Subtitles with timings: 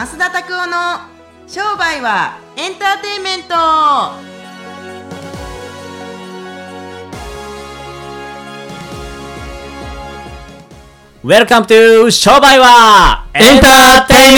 [0.00, 0.76] 増田拓夫の
[1.46, 3.54] 商売はエンターテインメント。
[11.22, 14.32] Welcome to 商売はエンターテイ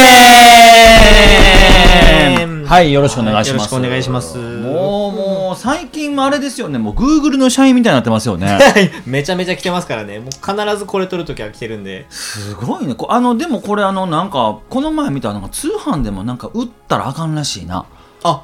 [2.39, 2.69] メント。
[2.69, 3.73] はい、よろしくお願いします。
[3.73, 4.37] よろしくお願いします。
[4.37, 8.59] もう、もう、最近もあれですよね、もう Google の社員みたいになってますよね。
[9.07, 10.19] めちゃめちゃ来てますからね。
[10.19, 12.07] もう必ずこれ撮るときは来てるんで。
[12.11, 12.95] すごいね。
[12.95, 17.85] こあの、でもこれあの、なんか、この前見たなんか通販でもなんか売ったらあかんらしいな。
[18.23, 18.43] あ、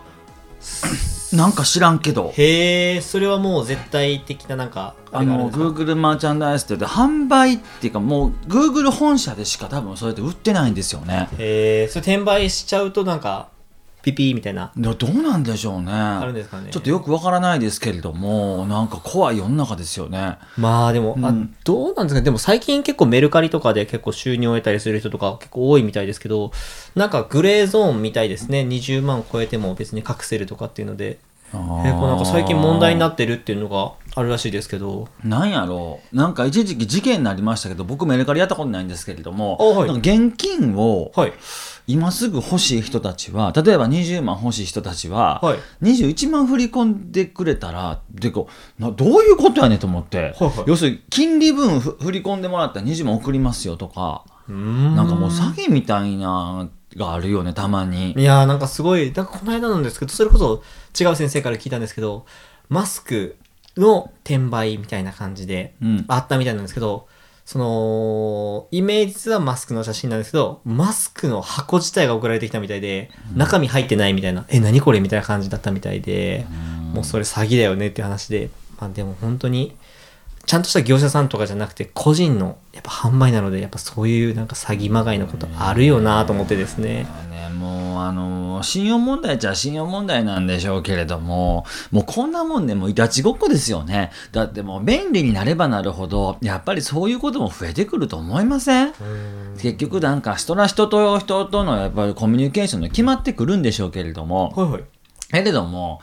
[1.32, 2.32] なんか知らんけど。
[2.36, 11.28] へえ、それはもう絶対的ななんか、あの、Google マーチャンダイズって言って、販売っていうかもう Google 本社でしか多分それって売ってないんですよね。
[11.38, 13.48] へえ、それ転売しちゃうとなんか、
[14.02, 15.92] ピピーみたいな、どどうなんでしょうね。
[15.92, 16.68] あるんですかね。
[16.70, 20.38] ちょっとよくわからないですけれども、なんか怖い世の中ですよね。
[20.56, 26.52] まあでも、あうんどうなんですかねでも最近結構メルカリとかで結構収入を得たりする人とか結構多いみたいですけど、
[26.94, 28.60] なんかグレーゾーンみたいですね。
[28.60, 31.18] 20万超えても別に隠せるとかっていうので、
[31.52, 41.32] 結結構なんか最近問題になってるっていうのがあるらしいですけど、なんやろうなんか一時期事件になりましたけど僕メルカリやったことないんですけれども、あはい現金をはい。
[41.88, 45.58] 今すぐ欲しい人たちは例えば20万欲しい人たちは、はい。
[45.82, 50.64] 21万振り込んでくれたらでこうなどういうことやねんと思って、はいはい。
[50.66, 54.54] 要するに金利分ふ振り込んでもらったら20万送りますよとか、な
[54.96, 58.12] なんかもう詐欺みたいながあるよねたまに。
[58.12, 60.62] いやーなんかすごい、なんかこの間なんですけど、それこそ
[60.98, 62.26] 違う先生から聞いたんですけど、
[62.68, 63.36] マスク
[63.76, 66.04] の転売みたいな感じでうん。
[66.08, 67.06] あったみたいなんですけど、
[67.48, 76.44] その、イメージはマスクの写真なんですけど、マスクの箱自体が送られてきたみたいで、中身入ってないみたいな、え、何これみたいな感じだったみたいで、
[76.92, 79.74] もうそれ詐欺だよねって話で、まあでも本当に、
[80.48, 87.06] ちゃんとした業者さんとかじゃなくて、個人のやっぱ販売なので、やっぱそういうなんか詐欺まがいのことあるよなと思ってですね。
[87.30, 98.92] ね、もうあの信用問題っちゃ信用問題なんでしょうけれどももうこんなもんねもういたちごっこですよねだってもう便利になればなるほどやっぱりそういうことも増えてくると思いません？
[99.60, 104.84] 結局なんか人ら人と人とのやっぱりコミュニケーションで決まってくるんでしょうけれどもはいはい。
[105.30, 106.00] けれども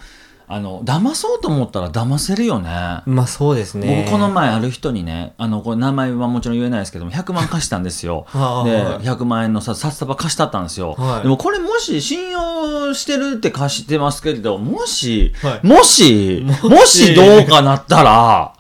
[0.48, 2.70] あの騙そうと思ったら騙せるよね。
[3.06, 4.04] まあそうですね。
[4.06, 8.26] 僕この前ある人にねあのこれ名前はもちろん言えないですけども100万貸したんですよ。
[8.28, 9.00] は あではい。
[9.00, 11.24] 100万円のさ札束貸したったんですよ、はい。
[11.24, 15.68] でもこれもし信用してるって貸してますけれどもし、はい。
[15.68, 17.16] もしもし。
[17.16, 18.54] どうかなったら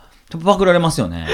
[0.43, 1.27] パクられますよね。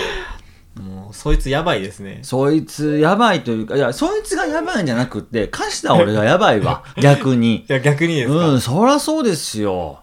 [0.75, 2.19] もうそいつやばいですね。
[2.23, 6.83] そいつやばいというかいやそいつがやばいんじゃなくって貸した俺がやばいわ。
[7.01, 7.59] 逆に。
[7.59, 9.99] いや逆にですか、うん、そりゃそうですよ。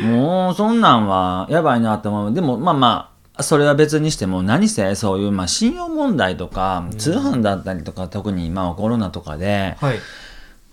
[0.00, 2.34] もう、そんなんは、やばいなって思う。
[2.34, 9.98] でも、まあまあ、それは別にしても、何せ、そういう、まあ、信用問題とか、通販だったりとか、特に今はコロナとかで、はい。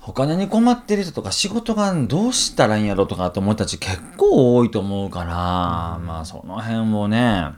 [0.08, 7.50] お金に困ってる人とか、仕事がどうしたらいいんやろとかって思う人たち結構多いと思うから、まあ、その辺をね、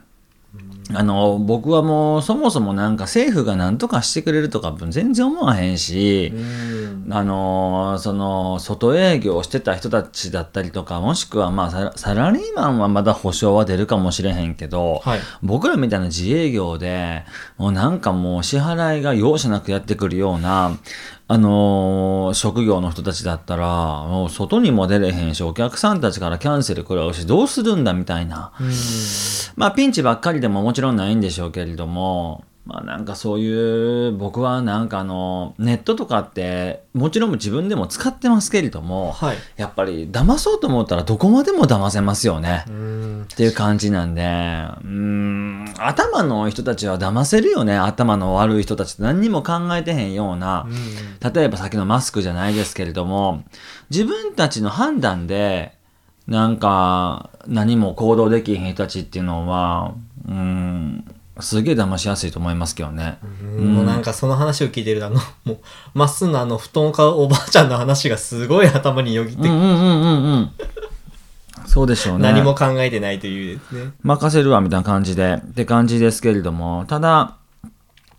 [0.94, 6.78] あの、僕はもう、そもそもなんか政府が何とかしてくれるとか、全然思わへんし、うん。
[7.10, 17.24] あのーその外営業をしてた人たちだったりとかもしくはまあサラサラリーマンはまだ保証は出るかもしれへんけど、はい僕らみたいな自営業で
[17.56, 20.76] もうなんかもう支払いが容赦なくやってくるような
[21.30, 28.52] あのー職業の人たちだったらもう外にも出れへんしお客さんたちからキャンセル食らうしどうするんだみたいな。
[29.56, 42.66] まあピンチばっかりでももちろんないんでしょうけれども、まあなんかそういう、僕はなんかあの、ネットとかって、もちろん自分でも使ってますけれども、はいやっぱり騙そうと思ったらどこまでも騙せますよね。
[42.68, 43.22] うん。
[43.22, 47.74] っていう感じなんで、うーん、頭の人たちは騙せるよね。
[47.78, 50.66] 頭の悪い人たちって何にも考えてへんような、
[51.34, 53.44] 例えばさっきのマスクじゃないですけれども、
[53.88, 55.72] 自分たちの判断で、
[56.26, 59.94] なんか、何も行動できへん人たちっていうのは、
[60.28, 61.04] うん、
[61.40, 63.18] すげえ騙しやすいと思いますけどね。
[63.56, 65.58] もうなんかその話を聞いてるとあの、 もう、
[65.94, 70.50] まっすぐのあの布団を買うおばあちゃんの話がすごい頭によぎって、うんうんうんうんうん。
[71.66, 72.32] そうでしょうね。
[72.32, 73.92] 何も考えてないというですね。
[74.02, 77.37] 任せるわみたいな感じでって感じですけれどもただ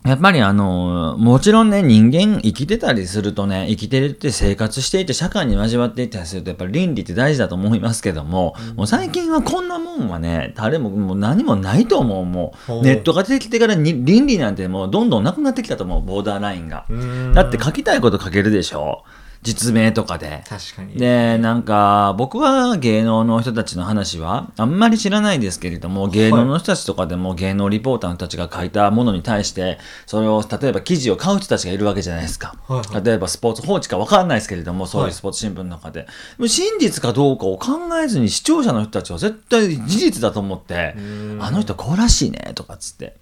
[0.10, 12.26] やっぱりあのもちろんね人間生きてたりするとね生きてるって生活していて社会に交わっていったりするとやっぱり倫理って大事だと思いますけども、もう最近はこんなもんはね誰ももう何もないと思う。
[12.26, 12.80] もほう。
[12.80, 16.86] うネットが出てきてからに倫理なんてもうどんどんなくなってきたと思うボーダーラインが。
[16.90, 17.34] うん。
[17.34, 19.04] だって書きたいこと書けるでしょ
[19.42, 20.44] 実名とかで。
[20.50, 20.96] 確かに。
[20.96, 32.56] で、なんか、僕は芸能の人たちの話は、あんまり知らないですけれども、芸能の人たちとかでも芸能リポーターの人たちが書いたものに対して、それを、例えば記事を買う人たちがいるわけじゃないですか。
[32.68, 36.02] はいは例えばスポーツ報知か分かんないですけれども、そういうスポーツ新聞の中で。
[36.02, 36.08] で
[36.40, 40.96] も真実かどうかを考えずに視聴者の人たちは絶対事実だと思って、
[41.40, 43.16] あの人こうらしいね、とかっつって。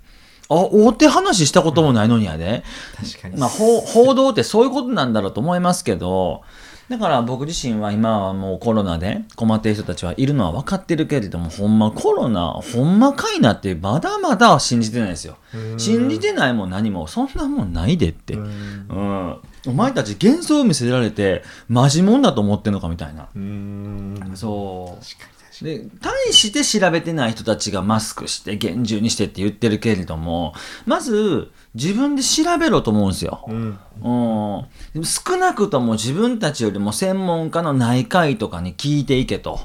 [0.50, 2.64] あ、大手話したこともないのにやで。
[2.96, 3.38] 確かに。
[3.38, 6.42] まあ、報報道ってそういうことなんだろうと思いますけど、
[6.90, 15.36] だから僕自身は今はもうコロナで困っている人たちはいるのは分かってるけれども、ほんまコロナ、ほんまかいなってまだまだ信じてないですよ。
[15.78, 18.36] 信じてないも何も、そんなもんないでって。
[18.36, 19.38] うん。
[19.68, 23.28] お前たち幻想を見せられて、マジもんだと思ってんのかみたいな。
[23.36, 24.32] うーん。
[24.36, 25.04] そう。
[25.04, 30.54] 確かにで、対して調べてない人たちがマスクして、厳重にしてって言ってるけれども、
[30.86, 33.45] まず、自分で調べろと思うんですよ。
[33.47, 33.53] に。
[33.53, 33.77] うん。
[35.06, 39.59] 少なくとも自分たちよりも専門家の内科医とかに聞いていけと。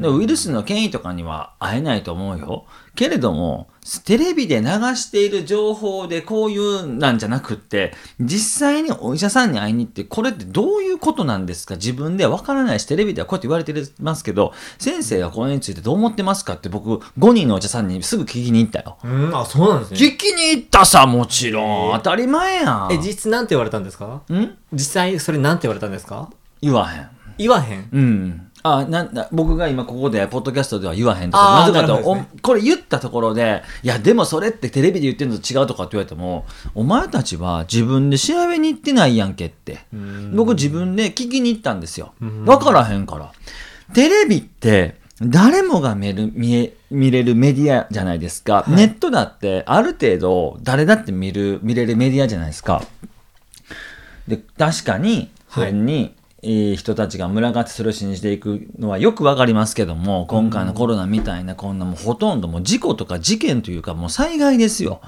[0.00, 2.64] でウイルスの権威とかには会えないと思うよ。
[2.94, 3.68] けれども、
[4.04, 4.66] テレビで流
[4.96, 11.74] している情報でこういうなんじゃなくって、実際にお医者さんに会いに行って、これってどういうことなんですか？
[11.74, 18.98] 自分ではわからないし、テレビではこうやって言われてますけど、先生はこれについてどう思ってますかって僕、5人のお医者さんにすぐ聞きに行ったよ。
[19.02, 19.98] うん、あ、そうなんですね。
[19.98, 21.98] 聞きに行ったさ、もちろん。
[21.98, 22.92] 当たり前やん。
[22.92, 24.22] え、実質なんて言われたんですか？
[24.30, 24.56] ん？
[24.72, 26.30] 実際それなんて言われたんですか？
[26.60, 27.08] 言わへん。
[27.38, 27.88] 言わへん？
[27.92, 28.44] うん。
[28.64, 39.78] あなな僕が今ここで、ポッドキャストでは言わへんとか、なぜかと、なるほどですおこれ言ったところで、いや、でもそれってテレビで言ってるのと違うとかって言われても、お前たちは自分で調べに行ってないやんけって。
[40.34, 42.14] 僕自分で聞きに行ったんですよ。
[42.46, 43.32] わからへんから。
[43.94, 52.82] テレビって、誰もが見る見え見れるメディアじゃないですか、ネットだってある程度誰だって見る見れるメディアじゃないですか。
[54.26, 65.00] で確かにそれに、えー人たちが群がってそれを信じていくのはよくわかりますけども今回のコロナみたいなこんなもうほとんどもう事故とか事件というかもう災害ですよ。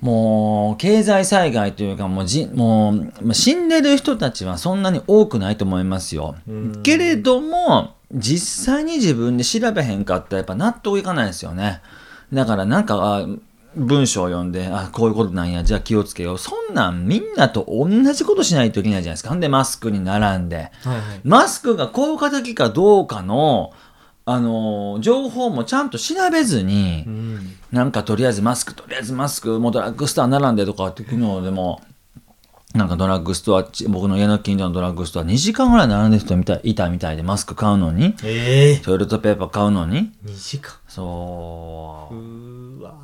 [0.00, 6.36] もう経済災害というかもうじもうまあ死んでる人たちはそんなに多くないと思いますよ。
[6.82, 11.82] けれども実際に自分で調べへんかったらやっぱ納得いかないですよね。
[12.32, 13.26] だからなんかあ
[13.76, 19.30] 文章を読んであこういうことなんやじゃあ気をつけようそんなんみんなと同じことしないといけないじゃないですか。
[19.30, 20.56] ほんでマスクに並んで。
[20.56, 21.20] はいはい。
[21.24, 23.72] マスクが効果的かどうかの
[24.28, 27.56] あの情報もちゃんと調べずに、うん。
[27.70, 31.80] なんかとりあえずマスク、とりあえずマスク、もうドラッグストア並んでとかっていうのでも、
[32.76, 40.74] なんかドラッグストア、ち僕の家の近所のドラッグストア2時間ぐらい並んでる人みたいいたみたいで、マスク買うのに、ええトイレットペーパー買うのに、2時間。
[40.86, 42.18] そうう。
[42.18, 42.94] ーわ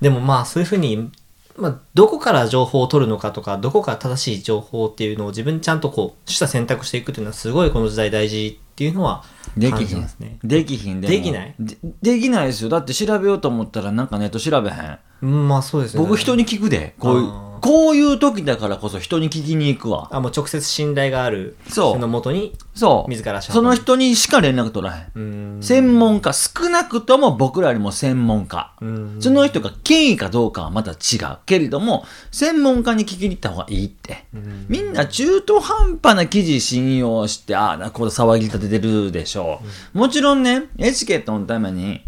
[0.00, 1.10] でもまあそういうふうに、
[1.56, 10.38] まあ、どこから情報を取るのかとかどこから正しい情報っていうのを自分ちゃんとこうした選択していくっていうのはすごいこの時代大事っていうのは感できひんじますね。。
[10.42, 11.54] できひんでもできない？
[11.60, 12.68] でできないですよ。
[12.68, 14.98] だって調べようと思ったらなんかネット調べへん。
[15.24, 16.08] うんまあそうですよね。
[16.08, 16.94] 僕人に聞くで。
[16.98, 20.08] こういうあー、こういう時だからこそ人に聞きに行くわ。
[20.12, 23.10] あもう直接信頼があるそう人のもとにそう。
[23.10, 25.06] 自ら足をその人にしか連絡取らへん。
[25.14, 28.74] うん専門家、少なくとも僕らよりも専門家。
[28.82, 31.38] うんその人が権威かどうかはまた違う。
[31.46, 34.26] けれども、専門家に聞きに行った方がいいって。
[34.36, 39.60] んみんな中途半端な記事信用して、ああ、なここで騒ぎ立ててるでしょ
[39.94, 39.98] う。
[39.98, 42.02] もちろんね、エチケットのために、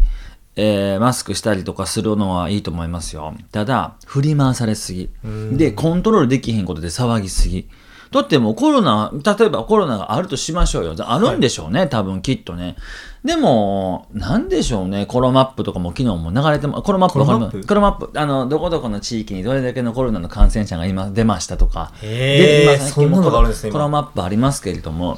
[0.59, 3.33] えーマスクしたりとかするのはいいと思いますよ。
[3.51, 5.09] ただ、振り回されすぎ。
[5.51, 7.69] で、コントロールできひんことで騒ぎすぎ。
[8.09, 10.95] だってもうコロナ、例えばコロナがあるとしましょうよ。
[10.97, 12.77] あるんでしょうね、多分きっとね。
[13.25, 17.67] でも、なんでしょうね、コロマップとかも昨日も流れても、コロマップコロマップ？
[17.67, 21.91] コロマップ、あの、どこどこの地域にどれだけのコロナの感染者が今出ましたとか。
[22.01, 25.17] へーで今最近もそんなのがあるんですね今コロマップありますけれども、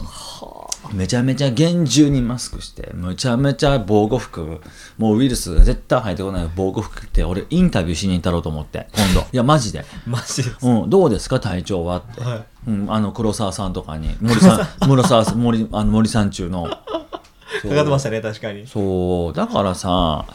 [0.93, 4.61] めちゃめちゃ厳重にマスクして、めちゃめちゃ防護服、
[4.97, 9.21] もうウイルスが絶対入ってこない防護服着て、俺インタビューしに行ったろうと思って、今度。
[9.31, 9.85] いや、マジで。
[10.05, 10.57] マジです。
[10.61, 11.97] うん、どうですか、体調は？
[11.97, 12.21] って。
[12.21, 16.69] はいうん、あの、黒沢さんとかに、森さん、 森沢さん、森、あの森さん中の。
[17.61, 18.67] かかってましたね、確かに。
[18.67, 20.25] そう、だからさ、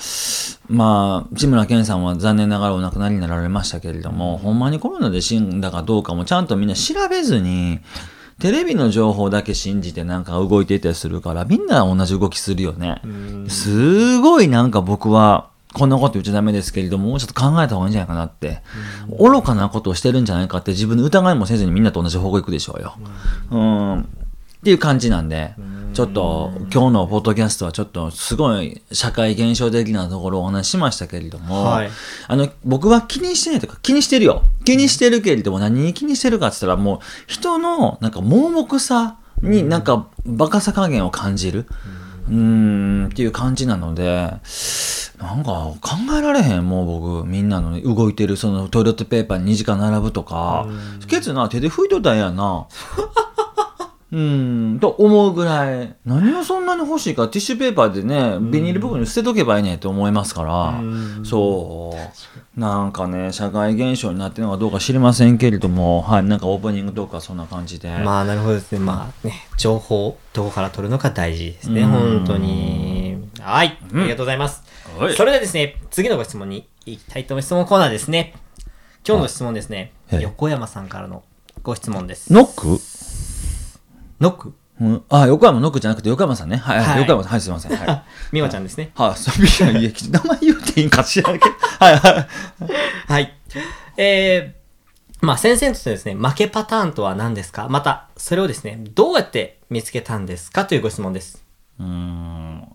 [0.68, 7.80] まあ、志村けんさんは残念ながらお亡くなりになられましたけれども、ほんまにコロナで死んだかどうかもちゃんとみんな調べずに、
[8.40, 13.00] テレビの情報だけ信じてなんか動いていたりするから、みんな同じ動きするよね。
[13.48, 18.62] すごいなんか僕は、こんなこと言っちゃダメですけれども、もうちょっと考えた方がいいんじゃないかなって、
[19.18, 22.94] 愚かなことをしてるんじゃないかって自分で疑いもせずにみんなと同じ方向行くでしょうよ。
[23.50, 24.00] うん。
[24.00, 24.04] っ
[24.64, 25.54] ていう感じなんで、
[25.94, 31.90] ちょっと今日のポッドキャストはちょっとすごい社会現象的なところをお話ししましたけれども、はい
[32.26, 34.42] あの、僕は気にしてないとか気にしてるよ。
[34.64, 36.98] 気にしてるけれども何に気にしてるかって言ったらもう
[37.28, 41.66] 人のなんか盲目さになんかバカさ加減を感じる。
[42.28, 44.32] うーんっていう感じなので、
[45.18, 50.66] なんか考えられへん、もう僕、みんなの動いてるそのトイレットペーパーに2時間並ぶとか、
[51.06, 52.66] ケツな手で拭いとったんやな。
[54.14, 60.80] うーん、と思うぐらい、何をそんなに欲しいか、ティッシュペーパーでね、ビニール袋に捨てとけばいいねって思いますから、
[61.24, 61.96] そ
[62.56, 67.90] う、なんかね、社会現象になってるのかどうか知りませんけれども、はい、なんかオープニングとかそんな感じで。
[67.90, 68.78] まあなるほどですね。
[68.78, 71.82] まあね、情報、どこから取るのか大事ですね。
[71.82, 73.16] うん本当に。
[73.40, 73.76] はい。
[73.82, 74.62] ありがとうございます。
[74.98, 77.46] はいそれではですね、次のご質問に行きたいと思います。
[77.46, 78.34] 質問コーナーですね。
[79.06, 81.24] 今日の質問ですね、はい横山さんからの
[81.62, 82.32] ご質問です。
[82.32, 82.78] ノック？
[84.20, 84.54] ノック？
[84.80, 86.56] うん、あ、横山ノックじゃなくて横山さんね。
[86.56, 87.32] はい、はいはい横山さん。
[87.32, 87.76] はい、すいません。
[87.76, 88.02] はい。
[88.32, 88.90] みわちゃんですね。
[88.94, 89.30] はい、そ
[89.62, 91.54] う、いや、いや名前言うていいんか知らんけど。
[91.78, 92.26] はい、はい。
[93.06, 93.34] はい。
[93.96, 97.68] えー、まあ先生としてですね、負けパターンとは何ですか？
[97.68, 100.64] また、それをですね、どうやって見つけたんですか？
[100.64, 101.44] というご質問です。
[101.78, 102.68] うーん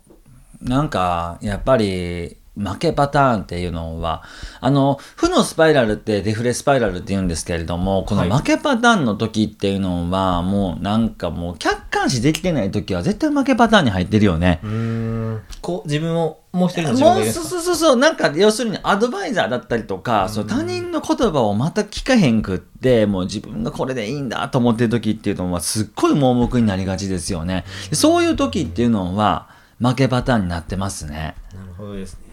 [0.61, 4.23] なんか、やっぱり、負けパターンっていうのは、
[4.59, 14.59] あの、負のスパイラルってデフレスパイラルって言うんですけれども、このはい負けパターンの時っていうのは、もうなんかもう客観視できてない時は絶対負けパターンに入ってるよね。
[14.63, 15.41] う。
[15.61, 29.49] こう、自分を、もう一人の自分でそうそうそうそうなんか要するにアドバイザーだったりとか、そう他人の言葉をまた聞かへんくってもう自分がこれでいいんだと思ってる時っていうのはすっごい盲目になりがちですよねでそういう時っていうのは
[29.79, 32.28] 負けパターンになってますねなるほどですね。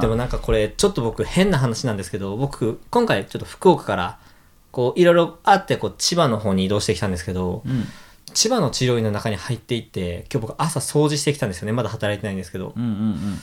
[0.00, 4.18] でもなんかこれ、ちょっと僕変な話なんですけど、僕、今回ちょっと福岡から、
[4.70, 7.84] こう、いろいろあって、こう、千葉の方に移動してきたんですけど、うん。
[8.32, 11.72] 千葉の治療院の中に入っていって、今日僕朝掃除してきたんですよね。
[11.72, 12.72] まだ働いてないんですけど。
[12.74, 13.40] うんうんうん。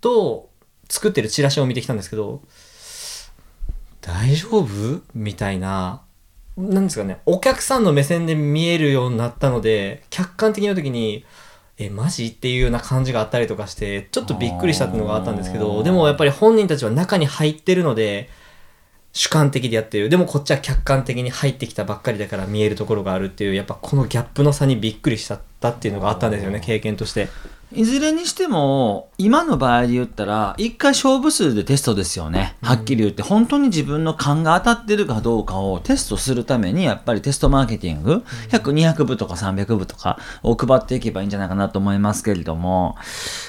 [0.00, 0.50] と、
[0.88, 2.42] 作ってるチラシを見てきたんですけど、
[4.00, 5.02] 大丈夫？
[5.14, 6.02] みたいな、
[6.56, 11.24] なんですかね、お客さんの目線で見えるようになったので、客観的な時に、
[11.78, 12.26] え、マジ？
[12.26, 18.30] っていうような感じがあったりとかして、ちょっとびっくりしたっていうのがあったんですけあど、ーでもやっぱり本人たちは中に入ってるので、
[19.12, 20.08] 主観的でやってる。
[20.08, 27.28] でもこっちは客観的に入ってきたばっかりだから見えるところがあるっていう、やっぱこのギャップの差にびっくりしちゃったっていうのがあったんですよね、経験として。
[27.72, 32.54] いずれにしても、今の場合で言ったら、一回勝負数でテストですよね。
[32.62, 42.94] はっきり言って、本当に自分の勘が当たってるかどうかをテストするために、やっぱりテストマーケティング、100、200部とか300部とかを配っていけばいいんじゃないかなと思いますけれども、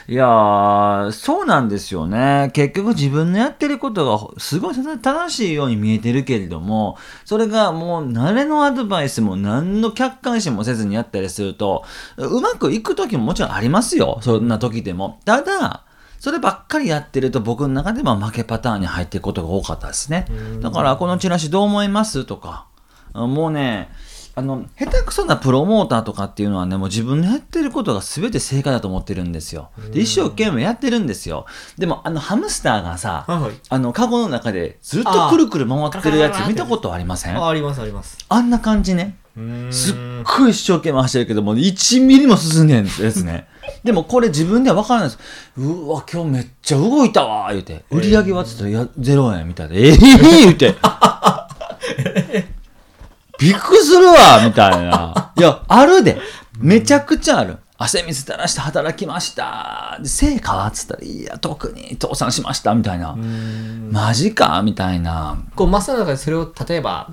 [0.07, 2.49] いやー、そうなんですよね。
[2.53, 11.83] 結局自分のやってることがすごい正しいように見えてるけれども、それがもう誰のアドバイスも何の客観視もせずにやったりすると、
[12.17, 14.06] うまくいく時ももちろんありますよ。
[14.21, 15.19] そんな時でも。
[15.25, 15.83] ただ、
[16.19, 20.25] そればっかりやってると僕の中でも負けパターンに入っていくことが多かったですね。
[20.61, 22.65] だからこのチラシどう思いますとか、
[23.13, 23.89] あもうね、
[24.35, 29.69] あの、下手くそなプロモーターとかっていうのはね、もう自分のやってることが全て正解だと思ってるんですよ。
[29.91, 31.47] で、一生懸命やってるんですよ。
[31.79, 37.37] でも、あの、ハムスターがさ、はいはいあの、カゴの中でずっとくるくる回ってるやつ見たことありません？
[37.37, 38.17] あありますあります。
[38.29, 39.17] あんな感じね。
[39.71, 39.95] すっ
[40.27, 43.47] すごい一生懸命走るけども、1ミリも進んでんですね。
[43.83, 45.19] でもこれ自分では分からないです。
[45.57, 47.85] うわ、今日めっちゃ動いたわ言うて。
[47.89, 49.75] 売り上げはっつったら、いや、0円みたいな。
[49.75, 50.75] ええ言うて。
[53.39, 55.31] びっくりするわみたいな。
[55.37, 56.17] いや、あるで。
[56.59, 57.57] めちゃくちゃある。
[57.77, 59.99] 汗水垂らして働きました。
[60.01, 62.73] で成果はっつったら、いや、特に倒産しました。
[62.73, 63.15] みたいな。
[63.91, 65.37] マジかみたいな。
[65.55, 67.11] こう、マスターの中でそれを、例えば、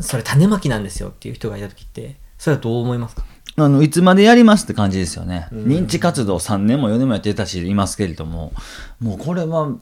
[0.00, 3.24] それ種まきなんですよっていう人がいた時って、それはどう思いますか？
[3.56, 5.48] あの、いつまでやりますって感じですよね。
[5.52, 8.52] 認知活動3年も4年もやってたし、いますけれども、
[9.00, 9.72] もうこれは、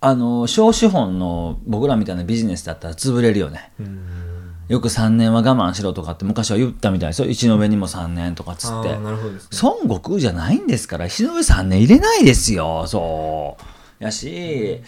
[0.00, 3.70] あの、小資本の僕らみたいなビジネスだったら潰れるよね。
[4.68, 7.28] よく3年は我慢しろとかって昔は言ったみたいですよ。
[7.28, 8.98] 一の上にも3年とかっつってね。
[9.62, 13.62] 孫悟空じゃないんですから、石の上3年入れないですよ、そう。
[13.98, 14.80] やし、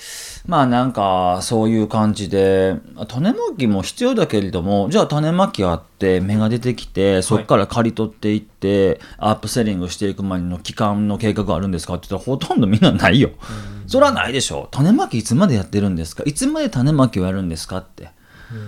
[0.47, 2.77] まあなんか、そういう感じで、
[3.09, 11.95] 種まきも必要だけれども、じゃあ種まきあって、芽が出てきて、そこから刈り取っていって、アップセリングしていくまでの期間の計画があるんですか？
[11.95, 13.31] って言ったら、ほとんどみんなないよ。
[13.89, 14.69] それはないでしょ。
[14.71, 16.23] 種まきいつまでやってるんですか？
[16.25, 17.79] いつまで種まきをやるんですか？
[17.79, 18.11] って。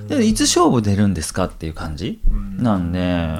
[0.08, 1.44] でいつ勝負出るんですか？
[1.44, 2.20] っていう感じ
[2.56, 3.36] なんで、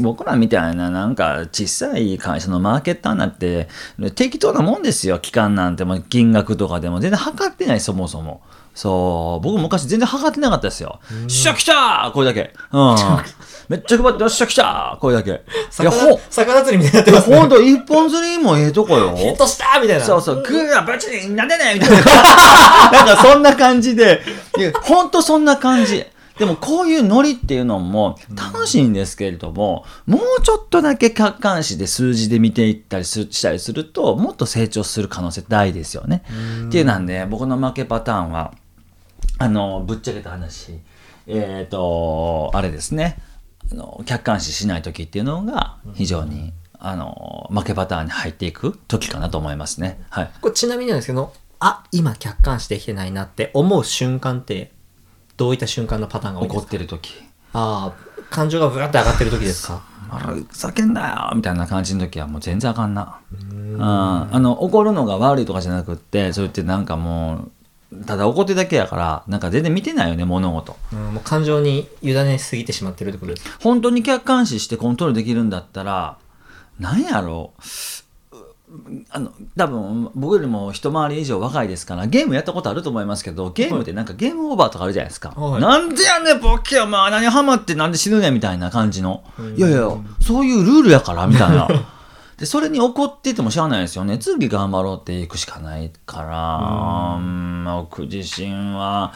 [0.00, 3.68] 僕らみたいななんか小さい会社のマーケッターなんて
[4.14, 8.42] 適当なもんですよ期間なんて金額とかでも全然測ってないそもそも
[8.78, 9.44] そう。
[9.44, 11.00] 僕昔全然測ってなかったですよ。
[11.10, 12.52] よっしゃ来たこれだけ。
[12.70, 12.96] うん。
[13.68, 15.30] めっちゃ配ってよっしゃ来たこれだけ。
[15.30, 17.36] いや、魚ほ、魚釣りみたいになってますね。
[17.36, 19.16] ほんと、一本釣りもええとこよ。
[19.16, 20.04] ヒットしたみたいな。
[20.04, 21.96] そうそう、グーバチリなんでねみたいな。
[23.04, 24.22] なんかそんな感じで、
[24.82, 26.06] ほんとそんな感じ。
[26.38, 36.22] でもこういうノリっていうのも楽しいんですけれども、もうちょっとだけ客観視で数字で見ていったりすしたりすると、もっと成長する可能性大ですよね。
[36.68, 38.54] っていうなんで、僕の負けパターンは、
[39.38, 40.78] あの、ぶっちゃけた話、
[41.26, 43.18] えっ、と、あれですね、
[43.70, 50.00] あの客観視しない時っていうのが非常に、あの、負けパターンに入っていく時かなと思いますね。
[50.10, 50.30] はい。
[50.40, 54.72] これちなみになんですけど、あ、今客観視できてないなって思う瞬間って、
[55.38, 57.14] どういった瞬間のパターンが多いんで怒ってる時。
[57.54, 59.82] ああ、感情がブワって上がってる時ですか？
[60.10, 63.20] あら、ふざけんなよみたいな感じの時はもう全然あかんな。
[63.32, 63.78] うん。
[63.80, 67.50] あの、怒るのが悪いとかじゃなくって、それってなんかも
[67.92, 70.76] う、ただ怒ってるだけやから、なんか全然見てないよね、物事。
[70.92, 73.56] うん、もう感情に委ねすぎてしまってるってことですか？
[73.60, 76.18] 本当に客観視してコントロールできるんだったら、
[76.80, 77.62] なんやろう。
[79.10, 85.60] あの多分僕よりも一回り以上若いですからゲームやったことあると思いますけどゲームってなんかゲームオーバーとかあるじゃないですか、はい。
[85.60, 89.24] なんでやねんボケお前何ハマってなんで死ぬねんみたいな感じの、
[89.56, 89.60] い。
[89.60, 91.68] やいやそういうルールやからみたいな。
[92.36, 94.16] でそれに怒っててもしゃあないですよね。
[94.18, 99.12] 次頑張ろうっていくしかないからうん僕自身は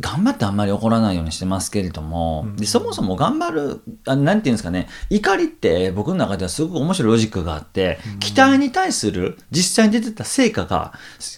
[0.00, 10.94] 頑張ってあんまり怒らないようにしてますけれども、でそもそも頑張るあなんていうんですかね怒りって僕の中ではすごく面白いロジックがあって、期待に対する実際に出てた成果が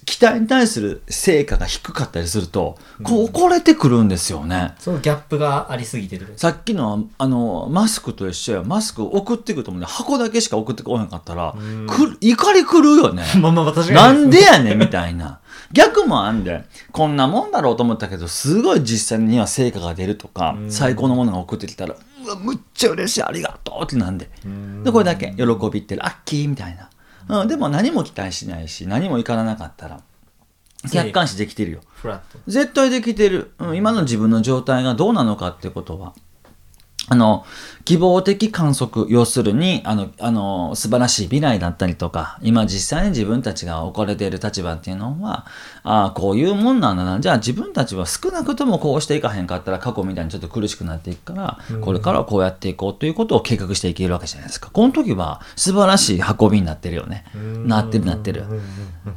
[0.06, 4.74] 期待に対する成果が低かったりすると、こう怒れてくるんですよね。
[4.78, 6.32] そのギャップがありすぎてる。
[6.36, 11.54] さっきのあのマスクと一緒やマスク送ってくると思うんで箱だけしか送ってこへんかったら、
[11.86, 13.22] くる怒りくるよね。
[13.38, 13.94] まあまあ確かに。
[13.94, 15.40] なんでやねんみたいな。
[15.72, 21.94] 逆もあんで、こんなもんだろうと思ったけど、すごい実際には成果が出るとか、最高のものが送ってきたら、
[22.24, 24.30] うわ、むっちゃ嬉しい、ありがとうってなんで。
[24.84, 26.90] で、これだけ、喜びって、ラッキーみたいな。
[27.40, 30.00] うん、でも何も期待しないし、何も怒らなかったら、
[30.92, 31.80] 客観視できてるよ。
[32.46, 36.14] 絶対できてる、うん、今の自分の状態がどうなのかってことは
[37.08, 37.44] あの
[37.84, 45.46] 希望的観測要するにあのあの素晴らしい未来だったりとか今実際に自分たちが置かれている立場っていうのは
[45.84, 47.20] ああこういうもんなんだな。
[47.20, 54.70] じゃあ自分たちは少なくともこうしていかへんかったら過去みたいにちょっと苦しくなっていくから、これからはこうやっていこうということを計画していけるわけじゃないですか。
[54.72, 57.24] この時は素晴らしい運びになってるよね。
[57.64, 58.44] なってるなってる。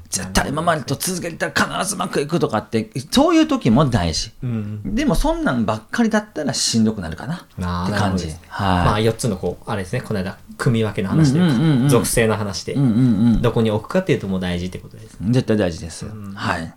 [0.10, 4.32] 絶対今までと続けてたら必ずうまくいくとかってそういう時も大事。
[4.44, 4.96] うん。
[4.96, 8.28] でもそんなんばっかりだったらしんどくなるかなあーって感じ。
[8.28, 11.90] はい、まあ4つのこう、あれですね、この間、組み分けの話というか、うんうん。
[11.90, 15.18] 属性の話で、うんうんどこに置くかっていうともう大事ってことです。
[15.22, 16.74] うん絶対大事です、はい。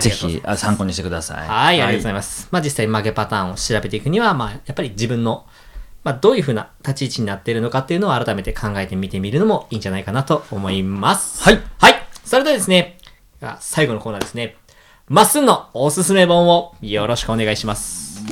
[0.00, 1.48] ぜひあ参考にしてください。
[1.48, 2.48] はい、ありがとうございます。
[2.50, 5.46] まあ実際負けパターンを調べていくには、まあやっぱり自分の、
[6.04, 11.42] まあどういうふうな立ち位置になっているのかっていうのを改めて考えてみてみるのもいいんじゃないかなと思います。
[11.42, 11.60] はい。
[11.78, 11.94] はい。
[12.24, 12.98] それではですね、
[13.40, 14.56] あ最後のコーナーですね。
[15.08, 18.22] まっすんのおすすめ本をよろしくお願いします。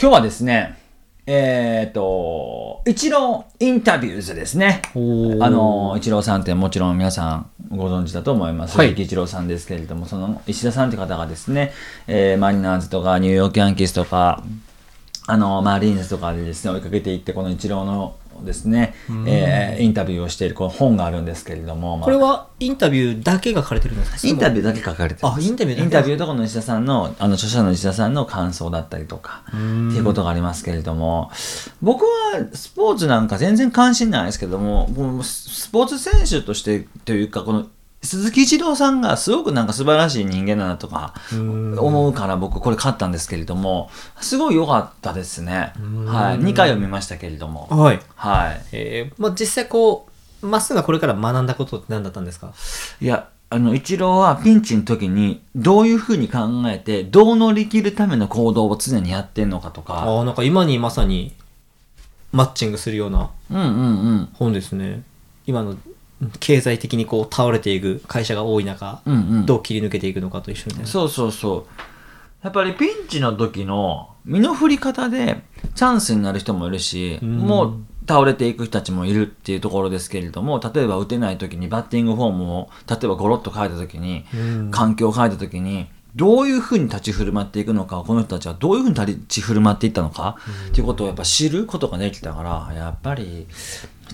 [0.00, 0.77] 今日はですね
[1.30, 4.80] えっ、と一郎インタビューズですね。
[4.94, 5.44] ー。
[5.44, 8.92] あの一郎さんってもちろん皆さんご存知だと思います、はい。
[8.92, 11.74] 一郎さんですけれどもその石田さんという方がですね、
[12.06, 14.42] えーマリナーズとかニューヨークヤンキースとか
[15.26, 18.94] あのマリーンズとかでですね追いかけていってこの一郎のですね、
[19.26, 22.04] えーインタビューをしているこの本があるんですけれども、まあ。
[22.04, 24.28] これはインタビューだけが書かれてるんですか？
[24.28, 25.40] インタビューーだけ書かれてます。
[25.40, 31.30] あインタビューインタビューとこの石田さんのあの著者の石田さんの感想だったりとかっていうことがありますけれども
[31.80, 37.66] 僕はスポーツなんか全然関心ないですけどももうスポーツ選手としてというかこの
[38.02, 45.72] 鈴木一郎さんがすごくなんか素晴らしい人間だなとか思うから僕これ買ったんですけれどもすごい良かったですね
[46.06, 48.00] はい2回読みましたけれどもはい。
[48.14, 50.06] はいえー、まあ実際こ
[50.42, 52.52] う、まっすぐがこれから学んだことって何だったんですか？
[53.00, 59.94] いや、あの、一郎はピンチの時に、どういうふうに考えて、どう乗り切るための行動を常にやってんのかとか。
[60.04, 61.32] ああ、なんか今にまさに
[62.30, 63.70] マッチングするようなうんうんう
[64.20, 64.28] ん。
[64.34, 65.02] 本ですね。
[65.46, 65.76] 今の
[66.40, 70.86] 経済的にこう倒れていく会社が多い中、うんうんどう切り抜けていくのかと一緒にね。
[70.86, 71.88] そうそうそう。
[72.42, 75.42] やっぱりピンチの時の身の振り方で
[75.74, 90.36] チャンスになる人もいるし、んもう倒れていく人たちもいるっていうところですけれども、例えば打てない時にバッティングフォームを、例えばゴロッと変えた時に、うん環境を変えた時に、どういうふうに立ち振る舞っていくのか、この人たちはどういうふうに立ち振る舞っていったのか、
[90.70, 93.46] っていうことをやっぱ知ることができたから、やっぱり、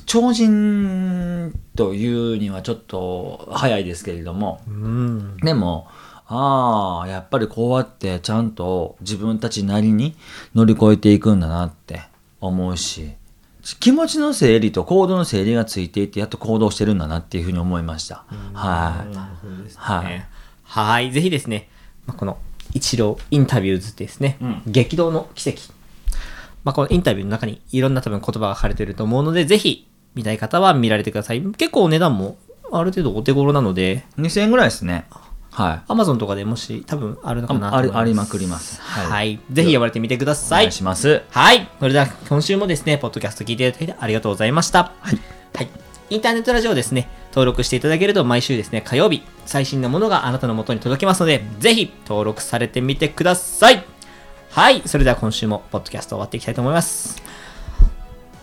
[0.04, 5.36] 超人というにはちょっと早いですけれども、うん。
[5.38, 5.88] でも、
[6.26, 10.14] ああ、やっぱりこうやってちゃんと自分たちなりに
[10.54, 12.02] 乗り越えていくんだなって
[12.42, 13.12] 思うし、
[13.80, 18.26] 気持ちの整理と行動の整理がついていて、やっと行動してるんだなっていうふうに思いました。
[18.52, 19.14] はい。
[19.14, 19.80] なるほどですね。
[19.80, 20.26] はい
[20.64, 21.12] はい。
[21.12, 21.68] ぜひですね、
[22.06, 22.38] まあ、この
[22.72, 25.60] 一郎インタビューズですね、激動の奇跡。
[26.64, 31.40] まあ、このインタビューの中にいろんな多分言葉が書かれていると思うので、ぜひ見たい方は見られてください。
[31.42, 32.36] 結構お値段も
[32.72, 35.04] ある程度お手頃なので、2000円ぐらいですね。
[35.50, 35.80] はい。
[35.86, 37.94] アマゾンとかでもし多分あるのかなとあ思います。
[37.94, 38.80] りありまくります。
[38.80, 39.06] はい。
[39.06, 39.40] はい。
[39.52, 40.64] ぜひ呼ばれてみてくだおさい。
[40.64, 41.22] 願いします。
[41.30, 41.68] はい。
[41.78, 44.92] それでは今週もですね、ポッドキャスト聞いていただいてありがとうございました。
[45.00, 45.18] はい。
[45.54, 45.68] はい。
[46.10, 53.84] インターネットラジオをですね、登録していただけると毎週ですね、火曜日、最新のものがあなたの元に届きますので、ぜひ登録されてみてください。
[54.50, 54.82] はい。
[54.86, 57.20] それでは今週もポッドキャスト終わっていきたいと思います。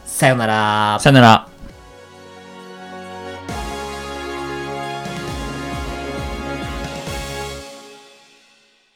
[0.05, 0.99] さよなら。
[0.99, 1.60] さよなら。